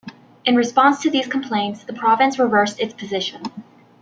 In 0.45 0.55
response 0.55 0.99
to 1.03 1.11
these 1.11 1.27
complaints, 1.27 1.83
the 1.83 1.93
province 1.93 2.39
reversed 2.39 2.79
its 2.79 2.91
position. 2.95 3.43